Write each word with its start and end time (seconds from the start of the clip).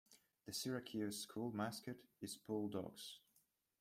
The 0.47 0.53
Syracuse 0.53 1.19
school 1.19 1.51
mascot 1.51 1.97
is 2.21 2.35
Bulldogs. 2.35 3.19